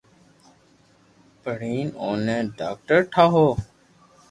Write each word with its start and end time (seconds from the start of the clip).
پڙآن 1.41 1.87
اوني 2.01 2.37
ڌاڪٽر 2.59 2.99
ٺاوُِ 3.13 3.27
ھون 3.33 3.51